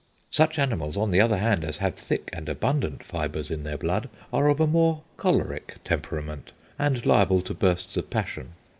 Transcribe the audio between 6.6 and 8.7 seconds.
and liable to bursts of passion....